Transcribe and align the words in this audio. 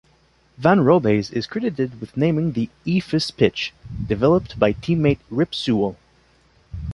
Van 0.57 0.79
Robays 0.79 1.31
is 1.31 1.45
credited 1.45 2.01
with 2.01 2.17
naming 2.17 2.53
the 2.53 2.71
"eephus 2.87 3.29
pitch", 3.37 3.71
developed 4.07 4.57
by 4.57 4.73
teammate 4.73 5.19
Rip 5.29 5.53
Sewell. 5.53 5.95